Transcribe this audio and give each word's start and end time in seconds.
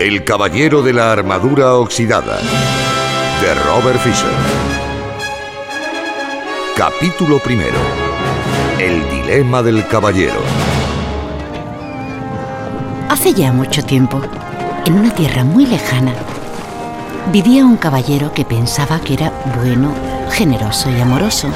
El 0.00 0.24
caballero 0.24 0.80
de 0.80 0.94
la 0.94 1.12
armadura 1.12 1.74
oxidada 1.74 2.38
de 2.38 3.54
Robert 3.66 4.00
Fisher. 4.00 4.30
Capítulo 6.74 7.38
primero. 7.38 7.76
El 8.78 9.06
dilema 9.10 9.62
del 9.62 9.86
caballero. 9.88 10.40
Hace 13.10 13.34
ya 13.34 13.52
mucho 13.52 13.84
tiempo, 13.84 14.22
en 14.86 14.94
una 14.94 15.14
tierra 15.14 15.44
muy 15.44 15.66
lejana, 15.66 16.14
vivía 17.30 17.66
un 17.66 17.76
caballero 17.76 18.32
que 18.32 18.46
pensaba 18.46 19.00
que 19.00 19.12
era 19.12 19.30
bueno, 19.62 19.92
generoso 20.30 20.88
y 20.88 20.98
amoroso. 20.98 21.50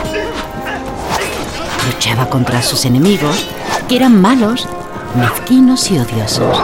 Luchaba 1.87 2.29
contra 2.29 2.61
sus 2.61 2.85
enemigos, 2.85 3.49
que 3.89 3.97
eran 3.97 4.21
malos, 4.21 4.69
mezquinos 5.17 5.91
y 5.91 5.99
odiosos. 5.99 6.59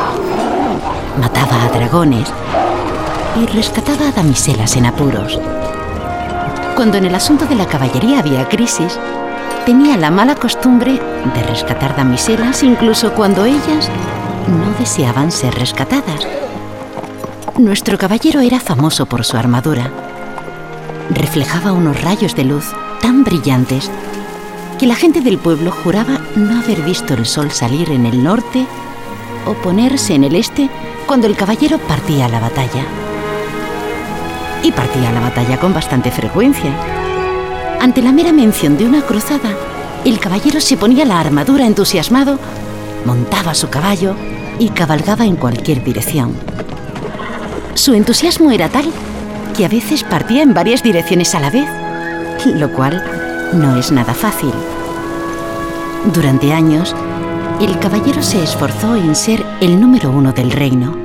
Mataba 1.18 1.64
a 1.64 1.68
dragones 1.68 2.32
y 3.40 3.46
rescataba 3.46 4.08
a 4.08 4.12
damiselas 4.12 4.76
en 4.76 4.86
apuros. 4.86 5.38
Cuando 6.76 6.98
en 6.98 7.04
el 7.04 7.14
asunto 7.14 7.46
de 7.46 7.56
la 7.56 7.66
caballería 7.66 8.20
había 8.20 8.48
crisis, 8.48 8.98
tenía 9.66 9.96
la 9.96 10.10
mala 10.10 10.34
costumbre 10.34 10.92
de 11.34 11.42
rescatar 11.42 11.96
damiselas 11.96 12.62
incluso 12.62 13.12
cuando 13.12 13.44
ellas 13.44 13.88
no 14.48 14.78
deseaban 14.78 15.30
ser 15.30 15.54
rescatadas. 15.54 16.26
Nuestro 17.58 17.98
caballero 17.98 18.40
era 18.40 18.60
famoso 18.60 19.06
por 19.06 19.24
su 19.24 19.36
armadura. 19.36 19.90
Reflejaba 21.10 21.72
unos 21.72 22.00
rayos 22.00 22.34
de 22.34 22.44
luz 22.44 22.72
tan 23.02 23.24
brillantes 23.24 23.90
que 24.78 24.86
la 24.86 24.94
gente 24.94 25.20
del 25.20 25.38
pueblo 25.38 25.70
juraba 25.70 26.20
no 26.36 26.58
haber 26.58 26.80
visto 26.82 27.14
el 27.14 27.26
sol 27.26 27.50
salir 27.50 27.90
en 27.90 28.06
el 28.06 28.24
norte 28.24 28.66
o 29.46 29.54
ponerse 29.54 30.14
en 30.14 30.24
el 30.24 30.34
este 30.34 30.68
cuando 31.06 31.26
el 31.26 31.36
caballero 31.36 31.78
partía 31.78 32.26
a 32.26 32.28
la 32.28 32.40
batalla. 32.40 32.84
Y 34.62 34.72
partía 34.72 35.08
a 35.08 35.12
la 35.12 35.20
batalla 35.20 35.58
con 35.58 35.72
bastante 35.72 36.10
frecuencia. 36.10 36.70
Ante 37.80 38.02
la 38.02 38.12
mera 38.12 38.32
mención 38.32 38.76
de 38.76 38.84
una 38.84 39.02
cruzada, 39.02 39.50
el 40.04 40.18
caballero 40.18 40.60
se 40.60 40.76
ponía 40.76 41.04
la 41.04 41.20
armadura 41.20 41.66
entusiasmado, 41.66 42.38
montaba 43.04 43.54
su 43.54 43.68
caballo 43.68 44.14
y 44.58 44.68
cabalgaba 44.68 45.24
en 45.24 45.36
cualquier 45.36 45.82
dirección. 45.82 46.34
Su 47.74 47.94
entusiasmo 47.94 48.50
era 48.50 48.68
tal 48.68 48.90
que 49.56 49.64
a 49.64 49.68
veces 49.68 50.04
partía 50.04 50.42
en 50.42 50.54
varias 50.54 50.82
direcciones 50.82 51.34
a 51.34 51.40
la 51.40 51.50
vez, 51.50 51.68
lo 52.54 52.72
cual 52.72 53.02
no 53.52 53.76
es 53.76 53.90
nada 53.90 54.14
fácil. 54.14 54.52
Durante 56.12 56.52
años, 56.52 56.94
el 57.60 57.78
caballero 57.78 58.22
se 58.22 58.42
esforzó 58.42 58.96
en 58.96 59.14
ser 59.14 59.44
el 59.60 59.78
número 59.78 60.10
uno 60.10 60.32
del 60.32 60.50
reino. 60.50 60.96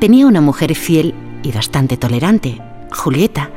Tenía 0.00 0.26
una 0.26 0.40
mujer 0.40 0.74
fiel 0.74 1.14
y 1.42 1.52
bastante 1.52 1.98
tolerante, 1.98 2.62
Julieta, 2.90 3.50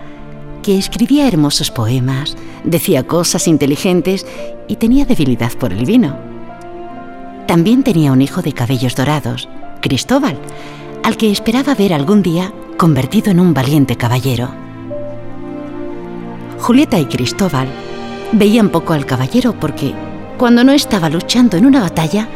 que 0.64 0.78
escribía 0.78 1.28
hermosos 1.28 1.72
poemas, 1.72 2.36
decía 2.66 3.08
cosas 3.08 3.48
inteligentes 3.48 4.26
y 4.68 4.76
tenía 4.76 5.06
debilidad 5.06 5.54
por 5.54 5.72
el 5.72 5.86
vino. 5.86 6.18
También 7.48 7.84
tenía 7.84 8.12
un 8.12 8.22
hijo 8.22 8.42
de 8.42 8.52
cabellos 8.52 8.96
dorados, 8.96 9.48
Cristóbal, 9.82 10.38
al 11.04 11.16
que 11.16 11.32
esperaba 11.32 11.74
ver 11.74 11.94
algún 11.94 12.22
día 12.22 12.54
convertido 12.76 13.32
en 13.32 13.40
un 13.40 13.54
valiente 13.54 13.96
caballero. 13.96 14.50
Julieta 16.60 17.00
y 17.00 17.06
Cristóbal 17.06 17.70
veían 18.32 18.70
poco 18.70 18.94
al 18.94 19.06
caballero 19.06 19.54
porque, 19.54 19.94
cuando 20.38 20.64
no 20.64 20.72
estaba 20.72 21.10
luchando 21.10 21.58
en 21.58 21.66
una 21.66 21.82
batalla, 21.82 22.28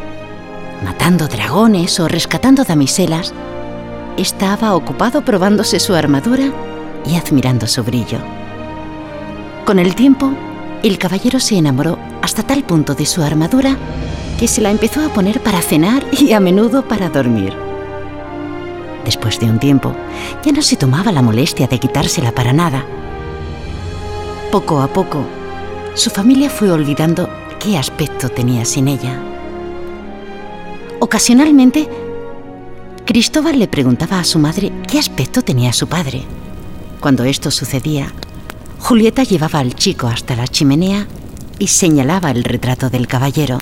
matando 0.83 1.27
dragones 1.27 1.99
o 1.99 2.07
rescatando 2.07 2.63
damiselas, 2.63 3.33
estaba 4.17 4.75
ocupado 4.75 5.23
probándose 5.23 5.79
su 5.79 5.93
armadura 5.93 6.45
y 7.05 7.15
admirando 7.15 7.67
su 7.67 7.83
brillo. 7.83 8.19
Con 9.65 9.79
el 9.79 9.95
tiempo, 9.95 10.31
el 10.83 10.97
caballero 10.97 11.39
se 11.39 11.57
enamoró 11.57 11.97
hasta 12.21 12.43
tal 12.43 12.63
punto 12.63 12.93
de 12.93 13.05
su 13.05 13.23
armadura 13.23 13.75
que 14.39 14.47
se 14.47 14.61
la 14.61 14.69
empezó 14.69 15.03
a 15.03 15.09
poner 15.09 15.41
para 15.41 15.61
cenar 15.61 16.05
y 16.11 16.33
a 16.33 16.39
menudo 16.39 16.87
para 16.87 17.09
dormir. 17.09 17.53
Después 19.05 19.39
de 19.39 19.45
un 19.45 19.59
tiempo, 19.59 19.93
ya 20.43 20.51
no 20.51 20.61
se 20.61 20.75
tomaba 20.75 21.11
la 21.11 21.21
molestia 21.21 21.67
de 21.67 21.79
quitársela 21.79 22.31
para 22.31 22.53
nada. 22.53 22.83
Poco 24.51 24.81
a 24.81 24.87
poco, 24.87 25.23
su 25.95 26.09
familia 26.09 26.49
fue 26.49 26.71
olvidando 26.71 27.29
qué 27.57 27.77
aspecto 27.77 28.27
tenía 28.29 28.65
sin 28.65 28.89
ella. 28.89 29.17
Ocasionalmente, 30.99 31.87
Cristóbal 33.05 33.57
le 33.57 33.67
preguntaba 33.67 34.19
a 34.19 34.25
su 34.25 34.37
madre 34.37 34.71
qué 34.87 34.99
aspecto 34.99 35.41
tenía 35.41 35.71
su 35.71 35.87
padre. 35.87 36.23
Cuando 36.99 37.23
esto 37.23 37.49
sucedía, 37.49 38.11
Julieta 38.79 39.23
llevaba 39.23 39.59
al 39.59 39.73
chico 39.73 40.07
hasta 40.07 40.35
la 40.35 40.47
chimenea 40.47 41.07
y 41.59 41.67
señalaba 41.67 42.31
el 42.31 42.43
retrato 42.43 42.89
del 42.89 43.07
caballero. 43.07 43.59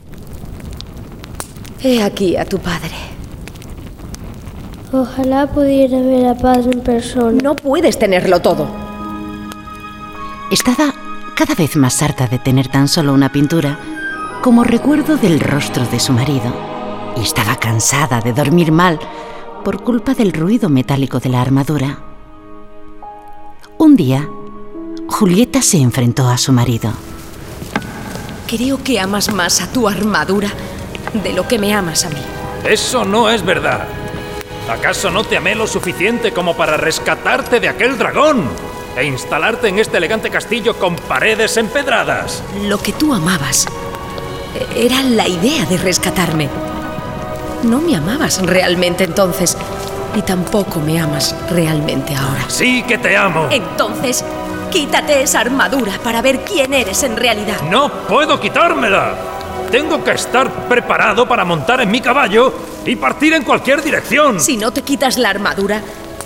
He 1.84 2.02
aquí 2.02 2.36
a 2.36 2.46
tu 2.46 2.58
padre. 2.58 2.96
Ojalá 4.92 5.48
pudiera 5.48 6.00
ver 6.00 6.28
a 6.28 6.36
padre 6.36 6.72
en 6.72 6.82
persona. 6.82 7.42
No 7.44 7.56
puedes 7.56 8.00
tenerlo 8.00 8.42
todo. 8.42 8.68
Estaba 10.52 10.94
cada 11.36 11.56
vez 11.56 11.76
más 11.76 12.02
harta 12.02 12.28
de 12.28 12.40
tener 12.40 12.68
tan 12.68 12.88
solo 12.88 13.14
una 13.14 13.32
pintura 13.32 13.80
como 14.42 14.64
recuerdo 14.64 15.18
del 15.18 15.40
rostro 15.40 15.86
de 15.86 16.00
su 16.00 16.14
marido. 16.14 16.54
Y 17.18 17.22
estaba 17.22 17.56
cansada 17.56 18.22
de 18.22 18.34
dormir 18.34 18.72
mal 18.72 19.00
por 19.64 19.84
culpa 19.84 20.14
del 20.14 20.34
ruido 20.34 20.70
metálico 20.70 21.20
de 21.20 21.30
la 21.30 21.42
armadura. 21.42 22.00
Un 23.78 23.96
día, 23.96 24.28
Julieta 25.08 25.62
se 25.62 25.78
enfrentó 25.78 26.28
a 26.28 26.38
su 26.38 26.52
marido. 26.52 26.92
Creo 28.48 28.84
que 28.84 29.00
amas 29.00 29.34
más 29.34 29.62
a 29.62 29.72
tu 29.72 29.88
armadura 29.88 30.50
de 31.24 31.34
lo 31.34 31.48
que 31.48 31.58
me 31.58 31.74
amas 31.74 32.06
a 32.06 32.10
mí. 32.10 32.22
Eso 32.64 33.06
no 33.06 33.30
es 33.30 33.44
verdad. 33.44 33.88
¿Acaso 34.70 35.10
no 35.10 35.24
te 35.24 35.38
amé 35.38 35.56
lo 35.56 35.68
suficiente 35.68 36.32
como 36.32 36.56
para 36.56 36.78
rescatarte 36.78 37.60
de 37.60 37.70
aquel 37.70 37.98
dragón 37.98 38.48
e 38.96 39.06
instalarte 39.06 39.68
en 39.68 39.80
este 39.80 39.98
elegante 39.98 40.30
castillo 40.30 40.78
con 40.78 40.96
paredes 40.96 41.58
empedradas? 41.58 42.44
Lo 42.64 42.78
que 42.80 42.94
tú 42.94 43.14
amabas 43.14 43.68
era 44.76 45.02
la 45.04 45.28
idea 45.28 45.66
de 45.66 45.78
rescatarme. 45.78 46.50
No 47.64 47.80
me 47.80 47.96
amabas 47.96 48.42
realmente 48.42 49.04
entonces 49.04 49.58
y 50.16 50.22
tampoco 50.22 50.80
me 50.80 51.00
amas 51.00 51.36
realmente 51.50 52.16
ahora. 52.16 52.46
Sí 52.50 52.84
que 52.84 52.98
te 52.98 53.16
amo. 53.18 53.48
Entonces, 53.52 54.24
quítate 54.72 55.24
esa 55.24 55.40
armadura 55.40 55.94
para 56.04 56.22
ver 56.22 56.42
quién 56.42 56.74
eres 56.74 57.04
en 57.04 57.18
realidad. 57.18 57.62
No 57.70 57.92
puedo 58.08 58.40
quitármela. 58.40 59.16
Tengo 59.72 60.04
que 60.04 60.12
estar 60.12 60.52
preparado 60.68 61.28
para 61.28 61.46
montar 61.46 61.82
en 61.82 61.90
mi 61.90 62.00
caballo 62.00 62.54
y 62.86 62.96
partir 62.96 63.34
en 63.34 63.44
cualquier 63.44 63.82
dirección. 63.82 64.40
Si 64.40 64.58
no 64.58 64.72
te 64.72 64.84
quitas 64.84 65.18
la 65.18 65.30
armadura, 65.30 65.82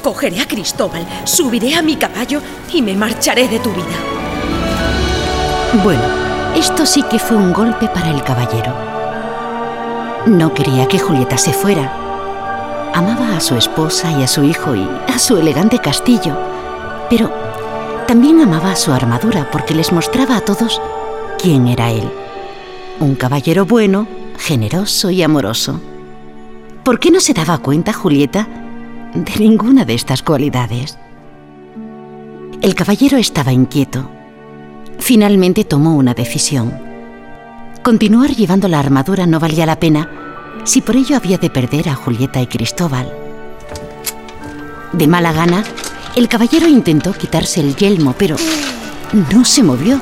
cogeré 0.08 0.40
a 0.40 0.48
Cristóbal, 0.48 1.06
subiré 1.26 1.76
a 1.76 1.82
mi 1.82 1.98
caballo 1.98 2.42
y 2.72 2.82
me 2.82 2.96
marcharé 2.96 3.50
de 3.50 3.60
tu 3.60 3.72
vida. 3.72 3.98
Bueno, 5.84 6.02
esto 6.56 6.86
sí 6.86 7.04
que 7.04 7.20
fue 7.20 7.36
un 7.36 7.52
golpe 7.52 7.90
para 7.90 8.12
el 8.12 8.24
caballero. 8.24 8.74
No 10.26 10.54
quería 10.54 10.88
que 10.88 10.98
Julieta 10.98 11.38
se 11.38 11.52
fuera. 11.52 11.92
Amaba 12.94 13.36
a 13.36 13.42
su 13.42 13.56
esposa 13.56 14.10
y 14.18 14.24
a 14.24 14.30
su 14.30 14.46
hijo 14.46 14.76
y 14.76 14.88
a 15.14 15.20
su 15.20 15.36
elegante 15.36 15.80
castillo, 15.80 16.38
pero 17.10 17.30
también 18.08 18.40
amaba 18.40 18.72
a 18.72 18.78
su 18.78 18.94
armadura 18.94 19.52
porque 19.52 19.76
les 19.76 19.92
mostraba 19.92 20.38
a 20.38 20.42
todos 20.42 20.82
quién 21.38 21.68
era 21.68 21.92
él. 21.92 22.10
Un 23.02 23.16
caballero 23.16 23.66
bueno, 23.66 24.08
generoso 24.38 25.10
y 25.10 25.22
amoroso. 25.22 25.82
¿Por 26.86 26.98
qué 26.98 27.12
no 27.12 27.20
se 27.20 27.34
daba 27.34 27.58
cuenta 27.58 27.92
Julieta 27.92 28.48
de 29.14 29.40
ninguna 29.40 29.86
de 29.86 29.94
estas 29.94 30.22
cualidades? 30.22 30.98
El 32.62 32.76
caballero 32.76 33.18
estaba 33.18 33.52
inquieto. 33.52 34.10
Finalmente 35.00 35.64
tomó 35.64 35.96
una 35.96 36.14
decisión. 36.14 36.74
Continuar 37.84 38.32
llevando 38.32 38.68
la 38.68 38.80
armadura 38.80 39.26
no 39.26 39.40
valía 39.40 39.66
la 39.66 39.80
pena 39.80 40.10
si 40.64 40.82
por 40.82 40.96
ello 40.96 41.16
había 41.16 41.38
de 41.38 41.50
perder 41.50 41.88
a 41.90 41.96
Julieta 41.96 42.42
y 42.42 42.48
Cristóbal. 42.48 43.12
De 44.92 45.08
mala 45.08 45.32
gana, 45.32 45.64
el 46.16 46.28
caballero 46.28 46.68
intentó 46.68 47.14
quitarse 47.14 47.62
el 47.62 47.76
yelmo, 47.76 48.16
pero 48.18 48.36
no 49.32 49.46
se 49.46 49.64
movió. 49.64 50.02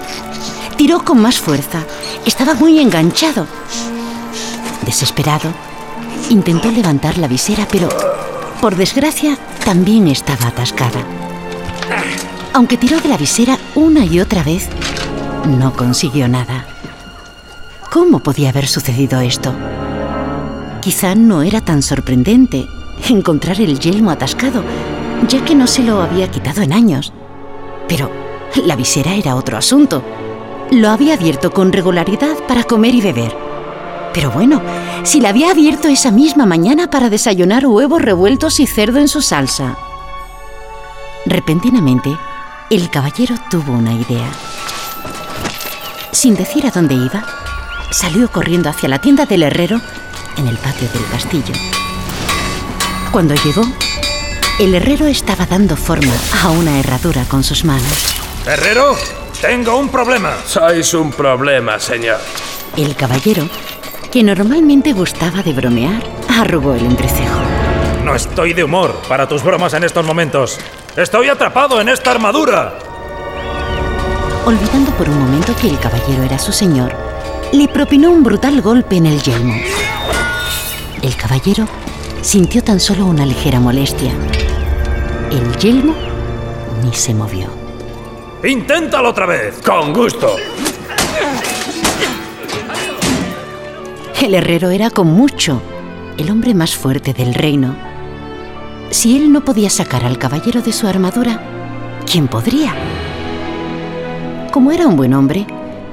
Tiró 0.77 1.03
con 1.03 1.21
más 1.21 1.39
fuerza. 1.39 1.83
Estaba 2.25 2.53
muy 2.53 2.79
enganchado. 2.79 3.45
Desesperado, 4.85 5.51
intentó 6.29 6.71
levantar 6.71 7.17
la 7.17 7.27
visera, 7.27 7.67
pero 7.71 7.89
por 8.61 8.75
desgracia 8.75 9.37
también 9.63 10.07
estaba 10.07 10.47
atascada. 10.47 11.03
Aunque 12.53 12.77
tiró 12.77 12.99
de 12.99 13.09
la 13.09 13.17
visera 13.17 13.57
una 13.75 14.05
y 14.05 14.19
otra 14.19 14.43
vez, 14.43 14.69
no 15.45 15.73
consiguió 15.73 16.27
nada. 16.27 16.65
¿Cómo 17.91 18.19
podía 18.19 18.49
haber 18.49 18.67
sucedido 18.67 19.19
esto? 19.21 19.53
Quizá 20.81 21.15
no 21.15 21.41
era 21.41 21.61
tan 21.61 21.81
sorprendente 21.81 22.67
encontrar 23.09 23.59
el 23.59 23.79
yelmo 23.79 24.11
atascado, 24.11 24.63
ya 25.27 25.43
que 25.43 25.55
no 25.55 25.67
se 25.67 25.83
lo 25.83 26.01
había 26.01 26.29
quitado 26.29 26.61
en 26.61 26.73
años. 26.73 27.13
Pero 27.87 28.09
la 28.63 28.75
visera 28.75 29.15
era 29.15 29.35
otro 29.35 29.57
asunto. 29.57 30.03
Lo 30.71 30.89
había 30.89 31.15
abierto 31.15 31.51
con 31.51 31.71
regularidad 31.71 32.35
para 32.47 32.63
comer 32.63 32.95
y 32.95 33.01
beber. 33.01 33.35
Pero 34.13 34.31
bueno, 34.31 34.61
si 35.05 35.21
la 35.21 35.29
había 35.29 35.51
abierto 35.51 35.87
esa 35.87 36.11
misma 36.11 36.45
mañana 36.45 36.89
para 36.89 37.09
desayunar 37.09 37.65
huevos 37.65 38.01
revueltos 38.01 38.59
y 38.59 38.67
cerdo 38.67 38.99
en 38.99 39.07
su 39.07 39.21
salsa. 39.21 39.77
Repentinamente, 41.25 42.17
el 42.69 42.89
caballero 42.89 43.35
tuvo 43.49 43.73
una 43.73 43.93
idea. 43.93 44.29
Sin 46.11 46.35
decir 46.35 46.65
a 46.65 46.71
dónde 46.71 46.95
iba, 46.95 47.23
salió 47.91 48.31
corriendo 48.31 48.69
hacia 48.69 48.89
la 48.89 48.99
tienda 48.99 49.25
del 49.25 49.43
herrero 49.43 49.79
en 50.37 50.47
el 50.47 50.57
patio 50.57 50.89
del 50.89 51.05
castillo. 51.07 51.53
Cuando 53.11 53.35
llegó, 53.35 53.63
el 54.59 54.73
herrero 54.73 55.05
estaba 55.05 55.45
dando 55.45 55.75
forma 55.77 56.13
a 56.43 56.49
una 56.49 56.79
herradura 56.79 57.25
con 57.25 57.43
sus 57.43 57.63
manos. 57.63 58.15
¡Herrero! 58.45 58.95
Tengo 59.41 59.77
un 59.77 59.89
problema. 59.89 60.37
Sois 60.47 60.93
un 60.93 61.11
problema, 61.11 61.79
señor. 61.79 62.19
El 62.77 62.95
caballero, 62.95 63.47
que 64.15 64.23
normalmente 64.23 64.93
gustaba 64.93 65.43
de 65.43 65.51
bromear, 65.51 66.01
arrugó 66.39 66.73
el 66.73 66.85
entrecejo. 66.85 67.37
No 68.05 68.15
estoy 68.15 68.53
de 68.53 68.63
humor 68.63 68.97
para 69.09 69.27
tus 69.27 69.43
bromas 69.43 69.73
en 69.73 69.83
estos 69.83 70.05
momentos. 70.05 70.57
Estoy 70.95 71.27
atrapado 71.27 71.81
en 71.81 71.89
esta 71.89 72.11
armadura. 72.11 72.79
Olvidando 74.45 74.91
por 74.91 75.09
un 75.09 75.19
momento 75.19 75.53
que 75.57 75.67
el 75.67 75.77
caballero 75.79 76.23
era 76.23 76.39
su 76.39 76.53
señor, 76.53 76.93
le 77.51 77.67
propinó 77.67 78.09
un 78.09 78.23
brutal 78.23 78.61
golpe 78.61 78.95
en 78.95 79.07
el 79.07 79.21
yelmo. 79.21 79.55
El 81.01 81.13
caballero 81.17 81.67
sintió 82.21 82.63
tan 82.63 82.79
solo 82.79 83.07
una 83.07 83.25
ligera 83.25 83.59
molestia. 83.59 84.13
El 85.29 85.57
yelmo 85.57 85.93
ni 86.81 86.93
se 86.93 87.13
movió. 87.13 87.47
Inténtalo 88.45 89.09
otra 89.09 89.25
vez. 89.25 89.61
Con 89.61 89.91
gusto. 89.91 90.37
El 94.21 94.33
herrero 94.33 94.69
era 94.71 94.89
con 94.89 95.07
mucho 95.07 95.61
el 96.17 96.31
hombre 96.31 96.53
más 96.53 96.75
fuerte 96.75 97.13
del 97.13 97.33
reino. 97.33 97.75
Si 98.89 99.17
él 99.17 99.31
no 99.31 99.43
podía 99.43 99.69
sacar 99.69 100.05
al 100.05 100.17
caballero 100.17 100.61
de 100.61 100.71
su 100.71 100.87
armadura, 100.87 101.41
¿quién 102.09 102.27
podría? 102.27 102.73
Como 104.51 104.71
era 104.71 104.87
un 104.87 104.95
buen 104.95 105.13
hombre, 105.13 105.45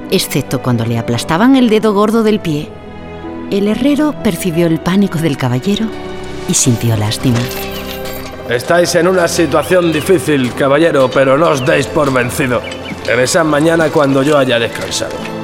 excepto 0.09 0.61
cuando 0.61 0.85
le 0.85 0.97
aplastaban 0.97 1.55
el 1.55 1.69
dedo 1.69 1.93
gordo 1.93 2.23
del 2.23 2.39
pie, 2.39 2.69
el 3.51 3.67
herrero 3.67 4.15
percibió 4.23 4.67
el 4.67 4.79
pánico 4.79 5.19
del 5.19 5.37
caballero 5.37 5.85
y 6.47 6.53
sintió 6.53 6.95
lástima. 6.95 7.39
Estáis 8.49 8.95
en 8.95 9.07
una 9.07 9.27
situación 9.27 9.91
difícil, 9.91 10.53
caballero, 10.53 11.09
pero 11.13 11.37
no 11.37 11.49
os 11.49 11.65
deis 11.65 11.87
por 11.87 12.11
vencido. 12.11 12.61
Regresad 13.05 13.45
mañana 13.45 13.89
cuando 13.89 14.23
yo 14.23 14.37
haya 14.37 14.57
descansado. 14.57 15.42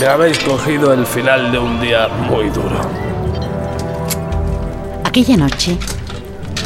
Me 0.00 0.06
habéis 0.06 0.38
cogido 0.38 0.94
el 0.94 1.04
final 1.04 1.52
de 1.52 1.58
un 1.58 1.78
día 1.78 2.08
muy 2.08 2.48
duro. 2.48 2.80
Aquella 5.04 5.36
noche, 5.36 5.76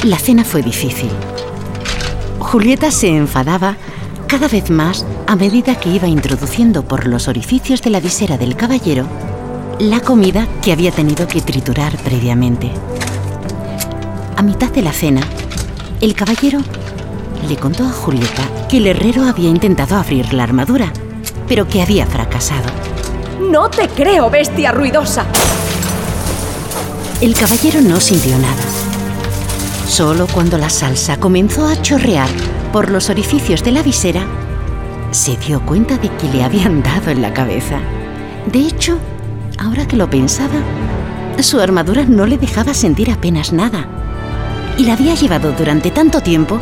la 0.05 0.21
cena 0.21 0.45
fue 0.45 0.63
difícil. 0.63 1.11
Julieta 2.39 2.93
se 2.93 3.09
enfadaba 3.09 3.75
cada 4.29 4.47
vez 4.47 4.71
más 4.71 5.05
a 5.27 5.35
medida 5.35 5.75
que 5.81 5.89
iba 5.89 6.07
introduciendo 6.07 6.85
por 6.85 7.09
los 7.09 7.27
orificios 7.27 7.83
de 7.83 7.91
la 7.91 7.99
visera 7.99 8.39
del 8.39 8.55
caballero 8.55 9.05
la 9.81 9.99
comida 9.99 10.47
que 10.63 10.71
había 10.71 10.93
tenido 10.93 11.27
que 11.27 11.41
triturar 11.41 11.97
previamente. 12.05 12.71
A 14.37 14.43
mitad 14.43 14.71
de 14.71 14.83
la 14.83 14.93
cena, 14.93 15.23
el 16.01 16.15
caballero 16.15 16.61
le 17.49 17.57
contó 17.57 17.83
a 17.83 17.91
Julieta 17.91 18.69
que 18.69 18.77
el 18.77 18.87
herrero 18.87 19.25
había 19.25 19.49
intentado 19.49 19.97
abrir 19.97 20.33
la 20.33 20.45
armadura, 20.45 20.93
pero 21.49 21.67
que 21.67 21.83
había 21.83 22.07
fracasado. 22.07 22.94
No 23.41 23.69
te 23.69 23.89
creo, 23.89 24.31
bestia 24.31 24.73
ruidosa. 24.73 25.27
El 27.21 27.35
caballero 27.35 27.81
no 27.81 28.01
sintió 28.01 28.39
nada. 28.39 28.63
Solo 29.87 30.27
cuando 30.27 30.59
la 30.59 30.71
salsa 30.71 31.19
comenzó 31.19 31.67
a 31.67 31.81
chorrear 31.81 32.29
por 32.73 32.91
los 32.91 33.11
orificios 33.11 33.63
de 33.63 33.73
la 33.73 33.83
visera, 33.83 34.27
se 35.11 35.37
dio 35.37 35.65
cuenta 35.65 35.97
de 35.97 36.09
que 36.11 36.29
le 36.29 36.43
habían 36.43 36.83
dado 36.83 37.11
en 37.11 37.23
la 37.23 37.33
cabeza. 37.33 37.79
De 38.51 38.61
hecho, 38.61 38.99
ahora 39.59 39.87
que 39.87 39.97
lo 39.97 40.11
pensaba, 40.11 40.61
su 41.41 41.61
armadura 41.61 42.05
no 42.05 42.27
le 42.27 42.39
dejaba 42.39 42.75
sentir 42.75 43.11
apenas 43.11 43.53
nada. 43.53 43.87
Y 44.79 44.85
la 44.85 44.95
había 44.95 45.15
llevado 45.15 45.53
durante 45.53 45.91
tanto 45.91 46.21
tiempo 46.21 46.59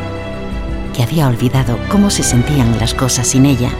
que 0.94 1.02
había 1.02 1.28
olvidado 1.28 1.78
cómo 1.90 2.10
se 2.10 2.22
sentían 2.22 2.78
las 2.78 2.94
cosas 2.94 3.26
sin 3.26 3.46
ella. 3.46 3.70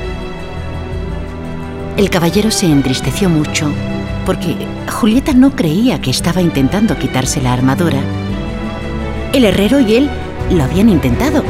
El 1.96 2.08
caballero 2.08 2.50
se 2.50 2.66
entristeció 2.66 3.28
mucho 3.28 3.70
porque 4.24 4.56
Julieta 4.90 5.34
no 5.34 5.54
creía 5.54 6.00
que 6.00 6.10
estaba 6.10 6.40
intentando 6.40 6.98
quitarse 6.98 7.42
la 7.42 7.52
armadura. 7.52 7.98
El 9.32 9.44
herrero 9.44 9.78
y 9.80 9.96
él 9.96 10.10
lo 10.50 10.64
habían 10.64 10.88
intentado 10.88 11.42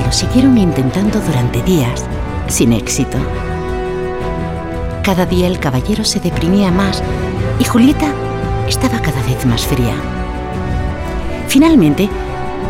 y 0.00 0.04
lo 0.04 0.12
siguieron 0.12 0.56
intentando 0.58 1.20
durante 1.20 1.62
días, 1.62 2.04
sin 2.46 2.72
éxito. 2.72 3.18
Cada 5.02 5.26
día 5.26 5.48
el 5.48 5.58
caballero 5.58 6.04
se 6.04 6.20
deprimía 6.20 6.70
más 6.70 7.02
y 7.58 7.64
Julieta 7.64 8.12
estaba 8.68 9.00
cada 9.00 9.22
vez 9.22 9.44
más 9.44 9.66
fría. 9.66 9.94
Finalmente, 11.48 12.08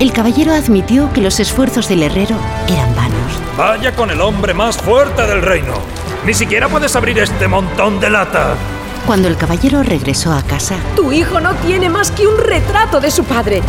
el 0.01 0.11
caballero 0.13 0.55
admitió 0.55 1.13
que 1.13 1.21
los 1.21 1.39
esfuerzos 1.39 1.89
del 1.89 2.03
herrero 2.03 2.37
eran 2.67 2.95
vanos. 2.97 3.13
Vaya 3.59 3.95
con 3.95 4.11
el 4.11 4.23
hombre 4.23 4.55
más 4.55 4.79
fuerte 4.79 5.27
del 5.27 5.43
reino. 5.43 5.75
Ni 6.25 6.35
siquiera 6.35 6.69
puedes 6.69 6.95
abrir 6.95 7.19
este 7.19 7.49
montón 7.49 7.99
de 7.99 8.09
lata. 8.09 8.55
Cuando 9.07 9.27
el 9.27 9.37
caballero 9.37 9.83
regresó 9.83 10.33
a 10.33 10.43
casa, 10.43 10.77
Tu 10.95 11.13
hijo 11.13 11.41
no 11.41 11.55
tiene 11.57 11.89
más 11.89 12.13
que 12.13 12.29
un 12.29 12.39
retrato 12.39 13.01
de 13.01 13.11
su 13.11 13.25
padre. 13.25 13.61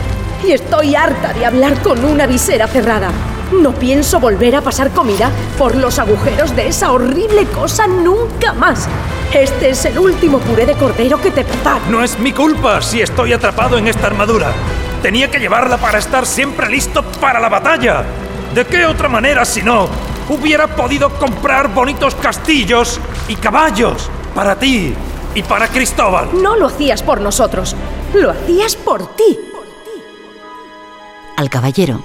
Y 0.46 0.52
estoy 0.52 0.96
harta 0.96 1.34
de 1.34 1.46
hablar 1.46 1.82
con 1.82 2.06
una 2.06 2.28
visera 2.28 2.68
cerrada. 2.68 3.10
No 3.52 3.72
pienso 3.72 4.20
volver 4.20 4.56
a 4.56 4.62
pasar 4.62 4.92
comida 4.92 5.32
por 5.58 5.76
los 5.76 5.98
agujeros 5.98 6.56
de 6.56 6.68
esa 6.68 6.92
horrible 6.92 7.46
cosa 7.46 7.88
nunca 7.88 8.54
más. 8.54 8.88
Este 9.34 9.72
es 9.72 9.86
el 9.86 9.98
último 9.98 10.38
puré 10.40 10.68
de 10.68 10.74
cordero 10.74 11.20
que 11.20 11.32
te 11.32 11.44
preparo. 11.44 11.82
No 11.90 12.04
es 12.04 12.20
mi 12.20 12.34
culpa 12.34 12.82
si 12.82 13.02
estoy 13.02 13.34
atrapado 13.34 13.80
en 13.80 13.88
esta 13.88 14.08
armadura. 14.08 14.52
Tenía 15.02 15.32
que 15.32 15.40
llevarla 15.40 15.78
para 15.78 15.98
estar 15.98 16.26
siempre 16.28 16.70
listo 16.70 17.04
para 17.20 17.40
la 17.40 17.50
batalla. 17.50 18.04
¿De 18.54 18.66
qué 18.66 18.86
otra 18.86 19.10
manera 19.10 19.44
si 19.44 19.64
no? 19.64 19.90
Hubiera 20.30 20.76
podido 20.76 21.10
comprar 21.20 21.74
bonitos 21.74 22.16
castillos 22.16 23.00
y 23.28 23.36
caballos 23.36 24.10
para 24.34 24.58
ti 24.58 24.94
y 25.36 25.44
para 25.44 25.68
Cristóbal. 25.68 26.30
No 26.42 26.56
lo 26.56 26.68
hacías 26.68 27.04
por 27.04 27.22
nosotros, 27.22 27.76
lo 28.14 28.32
hacías 28.32 28.76
por 28.76 29.16
ti. 29.16 29.38
al 31.36 31.50
caballero 31.50 32.04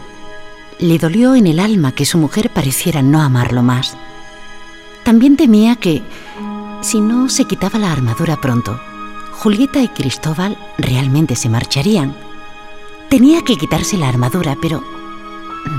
le 0.79 0.99
dolió 0.99 1.35
en 1.35 1.47
el 1.47 1.61
alma 1.61 1.93
que 1.93 2.07
su 2.07 2.19
mujer 2.19 2.51
pareciera 2.51 3.03
no 3.03 3.21
amarlo 3.21 3.63
más. 3.63 3.97
También 5.05 5.37
temía 5.37 5.77
que, 5.77 6.03
si 6.83 7.01
no 7.01 7.29
se 7.29 7.45
quitaba 7.45 7.79
la 7.79 7.93
armadura 7.93 8.37
pronto, 8.37 8.81
Julieta 9.33 9.81
y 9.81 9.89
Cristóbal 9.89 10.57
realmente 10.79 11.37
se 11.37 11.49
marcharían. 11.49 12.17
Tenía 13.09 13.43
que 13.43 13.57
quitarse 13.57 13.97
la 13.97 14.09
armadura, 14.09 14.57
pero 14.61 14.83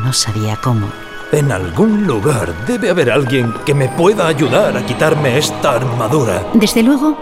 no 0.04 0.14
sabía 0.14 0.58
cómo. 0.58 0.88
En 1.32 1.52
algún 1.52 2.08
lugar 2.08 2.66
debe 2.66 2.90
haber 2.90 3.12
alguien 3.12 3.54
que 3.64 3.76
me 3.76 3.88
pueda 3.88 4.28
ayudar 4.28 4.76
a 4.76 4.84
quitarme 4.84 5.38
esta 5.38 5.76
armadura. 5.76 6.44
Desde 6.56 6.82
luego, 6.82 7.16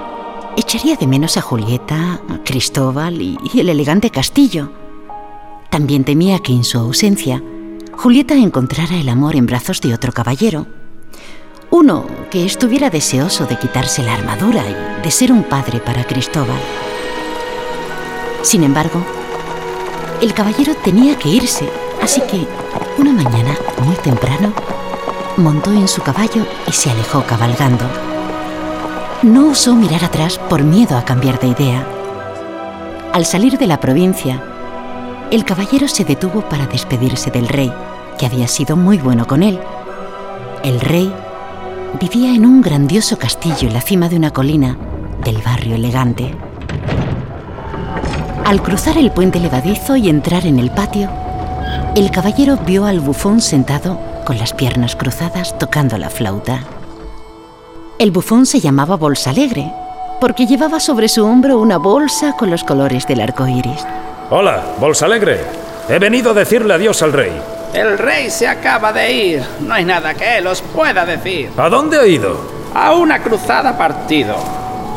echaría 0.55 0.95
de 0.95 1.05
menos 1.05 1.35
a 1.35 1.41
Julieta, 1.41 2.21
a 2.29 2.41
Cristóbal 2.45 3.21
y, 3.21 3.37
y 3.53 3.59
el 3.59 3.67
elegante 3.67 4.09
castillo. 4.09 4.71
También 5.69 6.05
temía 6.05 6.39
que 6.39 6.53
en 6.53 6.63
su 6.63 6.77
ausencia, 6.77 7.43
Julieta 7.91 8.35
encontrara 8.35 8.95
el 8.95 9.09
amor 9.09 9.35
en 9.35 9.45
brazos 9.45 9.81
de 9.81 9.93
otro 9.93 10.13
caballero. 10.13 10.67
Uno 11.69 12.05
que 12.31 12.45
estuviera 12.45 12.89
deseoso 12.89 13.45
de 13.45 13.59
quitarse 13.59 14.03
la 14.03 14.13
armadura 14.13 14.63
y 14.69 15.03
de 15.03 15.11
ser 15.11 15.33
un 15.33 15.43
padre 15.43 15.81
para 15.81 16.05
Cristóbal. 16.05 16.61
Sin 18.41 18.63
embargo, 18.63 19.03
el 20.21 20.33
caballero 20.33 20.75
tenía 20.75 21.19
que 21.19 21.27
irse, 21.27 21.67
así 22.01 22.21
que 22.21 22.47
una 22.97 23.13
mañana, 23.13 23.55
muy 23.83 23.95
temprano, 23.97 24.53
montó 25.37 25.71
en 25.71 25.87
su 25.87 26.01
caballo 26.01 26.45
y 26.67 26.71
se 26.71 26.89
alejó 26.89 27.23
cabalgando. 27.23 27.85
No 29.21 29.51
osó 29.51 29.75
mirar 29.75 30.03
atrás 30.03 30.39
por 30.49 30.63
miedo 30.63 30.97
a 30.97 31.05
cambiar 31.05 31.39
de 31.39 31.47
idea. 31.47 31.85
Al 33.13 33.25
salir 33.25 33.57
de 33.57 33.67
la 33.67 33.79
provincia, 33.79 34.41
el 35.31 35.43
caballero 35.43 35.87
se 35.87 36.05
detuvo 36.05 36.41
para 36.41 36.67
despedirse 36.67 37.31
del 37.31 37.47
rey, 37.47 37.71
que 38.17 38.25
había 38.25 38.47
sido 38.47 38.75
muy 38.75 38.97
bueno 38.97 39.27
con 39.27 39.43
él. 39.43 39.59
El 40.63 40.79
rey 40.79 41.13
vivía 41.99 42.33
en 42.33 42.45
un 42.45 42.61
grandioso 42.61 43.17
castillo 43.17 43.67
en 43.67 43.73
la 43.73 43.81
cima 43.81 44.09
de 44.09 44.17
una 44.17 44.31
colina 44.31 44.77
del 45.23 45.37
barrio 45.41 45.75
elegante. 45.75 46.35
Al 48.45 48.61
cruzar 48.61 48.97
el 48.97 49.11
puente 49.11 49.39
levadizo 49.39 49.95
y 49.97 50.09
entrar 50.09 50.45
en 50.45 50.59
el 50.59 50.71
patio, 50.71 51.09
el 51.97 52.11
caballero 52.11 52.57
vio 52.57 52.85
al 52.85 52.99
bufón 52.99 53.41
sentado 53.41 53.99
con 54.23 54.37
las 54.37 54.53
piernas 54.53 54.95
cruzadas 54.95 55.57
tocando 55.57 55.97
la 55.97 56.11
flauta. 56.11 56.59
El 57.97 58.11
bufón 58.11 58.45
se 58.45 58.59
llamaba 58.59 58.97
Bolsa 58.97 59.31
Alegre 59.31 59.71
porque 60.21 60.45
llevaba 60.45 60.79
sobre 60.79 61.07
su 61.07 61.25
hombro 61.25 61.59
una 61.59 61.77
bolsa 61.77 62.33
con 62.33 62.51
los 62.51 62.63
colores 62.63 63.07
del 63.07 63.21
arco 63.21 63.47
iris. 63.47 63.83
Hola, 64.29 64.61
Bolsa 64.79 65.05
Alegre. 65.05 65.41
He 65.89 65.97
venido 65.97 66.31
a 66.31 66.33
decirle 66.33 66.75
adiós 66.75 67.01
al 67.01 67.13
rey. 67.13 67.31
El 67.73 67.97
rey 67.97 68.29
se 68.29 68.47
acaba 68.47 68.93
de 68.93 69.11
ir. 69.11 69.43
No 69.61 69.73
hay 69.73 69.85
nada 69.85 70.13
que 70.13 70.37
él 70.37 70.45
os 70.45 70.61
pueda 70.61 71.05
decir. 71.05 71.49
¿A 71.57 71.69
dónde 71.69 71.97
ha 71.97 72.05
ido? 72.05 72.37
A 72.75 72.93
una 72.93 73.23
cruzada 73.23 73.77
partido. 73.77 74.35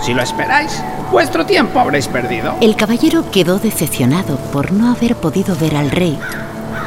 Si 0.02 0.12
lo 0.12 0.22
esperáis, 0.22 0.82
vuestro 1.10 1.46
tiempo 1.46 1.80
habréis 1.80 2.08
perdido. 2.08 2.56
El 2.60 2.76
caballero 2.76 3.30
quedó 3.30 3.58
decepcionado 3.58 4.36
por 4.52 4.72
no 4.72 4.90
haber 4.90 5.16
podido 5.16 5.56
ver 5.56 5.76
al 5.76 5.90
rey 5.90 6.18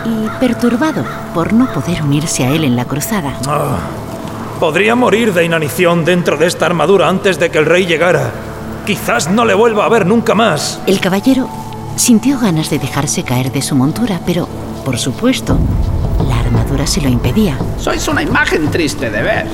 y 0.06 0.30
perturbado 0.40 1.04
por 1.34 1.54
no 1.54 1.72
poder 1.72 2.04
unirse 2.04 2.44
a 2.44 2.50
él 2.50 2.64
en 2.64 2.76
la 2.76 2.86
cruzada. 2.86 3.34
Ah, 3.48 3.78
podría 4.60 4.96
morir 4.96 5.34
de 5.34 5.46
inanición 5.46 6.06
dentro 6.06 6.38
de 6.38 6.48
esta 6.48 6.66
armadura 6.66 7.10
antes 7.10 7.40
de 7.40 7.50
que 7.50 7.58
el 7.58 7.66
rey 7.66 7.86
llegara. 7.86 8.32
Quizás 8.86 9.30
no 9.30 9.46
le 9.46 9.54
vuelva 9.54 9.86
a 9.86 9.90
ver 9.90 10.06
nunca 10.06 10.36
más. 10.36 10.82
El 10.88 11.00
caballero 11.00 11.50
sintió 11.96 12.40
ganas 12.40 12.70
de 12.70 12.80
dejarse 12.80 13.24
caer 13.24 13.52
de 13.52 13.62
su 13.62 13.76
montura, 13.76 14.20
pero, 14.26 14.48
por 14.84 14.98
supuesto, 14.98 15.58
la 16.28 16.40
armadura 16.40 16.86
se 16.88 17.02
lo 17.02 17.10
impedía. 17.10 17.58
Sois 17.78 18.08
una 18.08 18.24
imagen 18.24 18.70
triste 18.70 19.10
de 19.10 19.22
ver. 19.22 19.48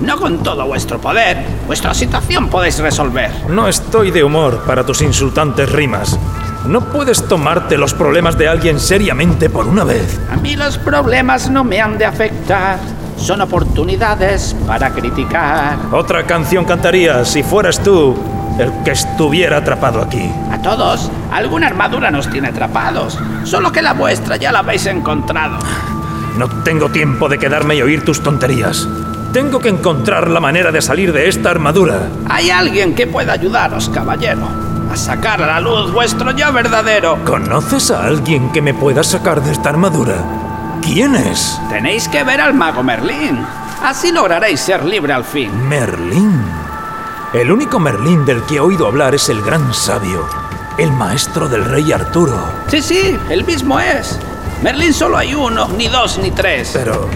No 0.00 0.18
con 0.18 0.42
todo 0.42 0.66
vuestro 0.66 1.00
poder, 1.00 1.44
vuestra 1.66 1.94
situación 1.94 2.48
podéis 2.48 2.78
resolver. 2.80 3.30
No 3.48 3.68
estoy 3.68 4.10
de 4.10 4.24
humor 4.24 4.64
para 4.66 4.84
tus 4.84 5.00
insultantes 5.00 5.70
rimas. 5.70 6.18
No 6.66 6.80
puedes 6.80 7.26
tomarte 7.26 7.76
los 7.76 7.92
problemas 7.92 8.38
de 8.38 8.48
alguien 8.48 8.78
seriamente 8.78 9.50
por 9.50 9.66
una 9.66 9.84
vez. 9.84 10.20
A 10.30 10.36
mí 10.36 10.54
los 10.54 10.78
problemas 10.78 11.50
no 11.50 11.64
me 11.64 11.80
han 11.80 11.98
de 11.98 12.04
afectar. 12.04 12.78
Son 13.16 13.40
oportunidades 13.40 14.56
para 14.66 14.90
criticar. 14.90 15.76
Otra 15.90 16.24
canción 16.24 16.64
cantaría 16.64 17.24
si 17.24 17.42
fueras 17.42 17.82
tú 17.82 18.16
el 18.58 18.72
que 18.84 18.92
estuviera 18.92 19.58
atrapado 19.58 20.02
aquí. 20.02 20.30
A 20.50 20.60
todos, 20.62 21.10
alguna 21.32 21.66
armadura 21.66 22.10
nos 22.10 22.30
tiene 22.30 22.48
atrapados. 22.48 23.18
Solo 23.44 23.72
que 23.72 23.82
la 23.82 23.94
vuestra 23.94 24.36
ya 24.36 24.52
la 24.52 24.60
habéis 24.60 24.86
encontrado. 24.86 25.58
No 26.38 26.48
tengo 26.62 26.90
tiempo 26.90 27.28
de 27.28 27.38
quedarme 27.38 27.74
y 27.74 27.82
oír 27.82 28.04
tus 28.04 28.22
tonterías. 28.22 28.88
Tengo 29.32 29.60
que 29.60 29.68
encontrar 29.68 30.28
la 30.28 30.40
manera 30.40 30.70
de 30.70 30.82
salir 30.82 31.12
de 31.12 31.28
esta 31.28 31.50
armadura. 31.50 32.08
Hay 32.28 32.50
alguien 32.50 32.94
que 32.94 33.06
pueda 33.06 33.32
ayudaros, 33.32 33.88
caballero, 33.88 34.46
a 34.92 34.96
sacar 34.96 35.42
a 35.42 35.46
la 35.46 35.60
luz 35.60 35.90
vuestro 35.90 36.32
yo 36.32 36.52
verdadero. 36.52 37.18
¿Conoces 37.24 37.90
a 37.90 38.04
alguien 38.04 38.52
que 38.52 38.60
me 38.60 38.74
pueda 38.74 39.02
sacar 39.02 39.42
de 39.42 39.52
esta 39.52 39.70
armadura? 39.70 40.16
¿Quién 40.82 41.14
es? 41.14 41.58
Tenéis 41.70 42.08
que 42.08 42.22
ver 42.24 42.40
al 42.40 42.52
mago 42.52 42.82
Merlín. 42.82 43.38
Así 43.82 44.12
lograréis 44.12 44.60
ser 44.60 44.84
libre 44.84 45.14
al 45.14 45.24
fin. 45.24 45.50
Merlín. 45.66 46.42
El 47.32 47.50
único 47.50 47.78
Merlín 47.78 48.26
del 48.26 48.42
que 48.42 48.56
he 48.56 48.60
oído 48.60 48.86
hablar 48.86 49.14
es 49.14 49.30
el 49.30 49.40
gran 49.40 49.72
sabio, 49.72 50.26
el 50.76 50.92
maestro 50.92 51.48
del 51.48 51.64
rey 51.64 51.90
Arturo. 51.90 52.38
Sí, 52.68 52.82
sí, 52.82 53.18
el 53.30 53.44
mismo 53.44 53.80
es. 53.80 54.18
Merlín 54.62 54.92
solo 54.92 55.16
hay 55.16 55.34
uno, 55.34 55.68
ni 55.68 55.88
dos, 55.88 56.18
ni 56.18 56.30
tres. 56.32 56.72
Pero 56.74 57.08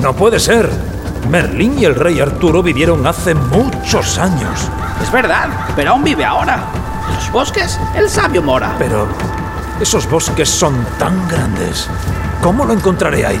no 0.00 0.14
puede 0.14 0.40
ser. 0.40 0.70
Merlín 1.28 1.78
y 1.78 1.84
el 1.84 1.94
rey 1.94 2.20
Arturo 2.20 2.62
vivieron 2.62 3.06
hace 3.06 3.34
muchos 3.34 4.16
años. 4.16 4.68
Es 5.02 5.12
verdad, 5.12 5.48
pero 5.76 5.90
aún 5.90 6.02
vive 6.02 6.24
ahora. 6.24 6.64
Los 7.18 7.32
bosques, 7.32 7.80
el 7.96 8.08
sabio 8.08 8.40
mora. 8.44 8.76
Pero 8.78 9.08
esos 9.80 10.08
bosques 10.08 10.48
son 10.48 10.86
tan 11.00 11.26
grandes. 11.26 11.88
¿Cómo 12.40 12.64
lo 12.64 12.72
encontraré 12.72 13.26
ahí? 13.26 13.40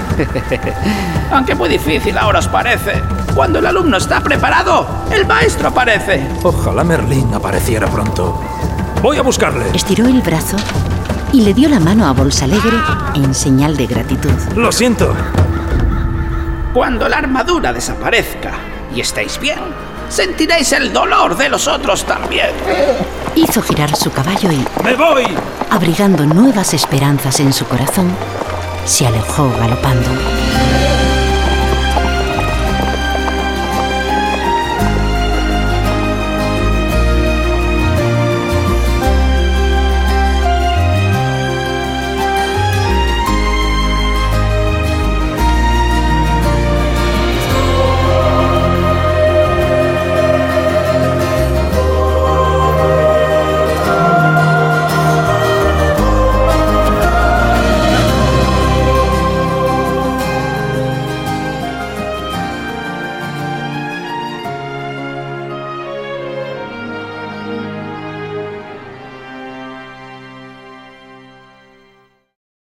Aunque 1.30 1.54
muy 1.54 1.68
difícil 1.68 2.18
ahora 2.18 2.40
os 2.40 2.48
parece. 2.48 3.00
Cuando 3.36 3.60
el 3.60 3.66
alumno 3.66 3.98
está 3.98 4.20
preparado, 4.20 4.84
el 5.12 5.24
maestro 5.28 5.68
aparece. 5.68 6.26
Ojalá 6.42 6.82
Merlín 6.82 7.32
apareciera 7.32 7.86
pronto. 7.86 8.42
Voy 9.00 9.16
a 9.18 9.22
buscarle. 9.22 9.66
Estiró 9.72 10.06
el 10.06 10.22
brazo 10.22 10.56
y 11.32 11.42
le 11.42 11.54
dio 11.54 11.68
la 11.68 11.78
mano 11.78 12.04
a 12.08 12.12
Bolsa 12.12 12.46
Alegre 12.46 12.78
en 13.14 13.32
señal 13.32 13.76
de 13.76 13.86
gratitud. 13.86 14.32
Lo 14.56 14.72
siento. 14.72 15.14
Cuando 16.74 17.08
la 17.08 17.18
armadura 17.18 17.72
desaparezca 17.72 18.54
y 18.92 19.02
estéis 19.02 19.38
bien, 19.38 19.60
sentiréis 20.08 20.72
el 20.72 20.92
dolor 20.92 21.36
de 21.36 21.48
los 21.48 21.68
otros 21.68 22.04
también. 22.04 22.50
Hizo 23.40 23.62
girar 23.62 23.94
su 23.94 24.10
caballo 24.10 24.50
y, 24.50 24.66
¡Me 24.82 24.96
voy! 24.96 25.24
abrigando 25.70 26.26
nuevas 26.26 26.74
esperanzas 26.74 27.38
en 27.38 27.52
su 27.52 27.64
corazón, 27.66 28.10
se 28.84 29.06
alejó 29.06 29.48
galopando. 29.60 30.08